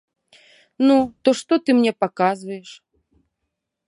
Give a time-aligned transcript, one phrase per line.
[0.87, 2.69] Ну, то што ты мне паказваеш!